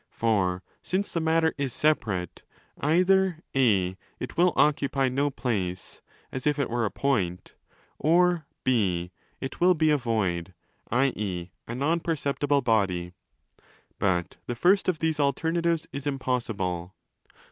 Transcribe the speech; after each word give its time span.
For 0.09 0.63
since 0.81 1.11
the 1.11 1.21
matter® 1.21 1.53
is 1.59 1.73
'separate', 1.73 2.41
either 2.79 3.43
(a) 3.55 3.95
it 4.19 4.35
will 4.35 4.51
occupy 4.55 5.09
no 5.09 5.29
place 5.29 6.01
(as 6.31 6.47
if 6.47 6.57
it 6.57 6.71
were 6.71 6.85
a 6.85 6.89
point), 6.89 7.53
or 7.99 8.47
(6) 8.65 9.09
it 9.41 9.59
will 9.61 9.75
be 9.75 9.91
a 9.91 9.97
'void', 9.97 10.55
i.e. 10.89 11.51
a 11.67 11.75
non 11.75 11.99
perceptible 11.99 12.61
body. 12.61 13.13
But 13.99 14.37
the 14.47 14.55
first 14.55 14.89
of 14.89 14.97
these 14.97 15.19
alternatives 15.19 15.85
is 15.93 16.07
impossible. 16.07 16.95